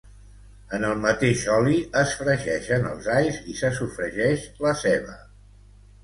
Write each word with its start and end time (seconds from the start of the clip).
en 0.75 0.85
el 0.91 1.01
mateix 1.01 1.41
oli, 1.55 1.75
es 1.99 2.13
fregeixen 2.21 2.87
els 2.91 3.09
alls 3.15 3.37
i 3.53 3.55
se 3.59 3.71
sofregeix 3.81 4.47
la 4.67 4.73
ceba 4.85 5.19